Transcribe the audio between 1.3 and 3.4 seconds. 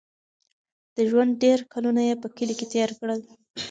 ډېر کلونه یې په کلي کې تېر کړل.